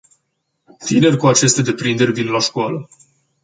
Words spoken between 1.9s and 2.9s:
vin la școală.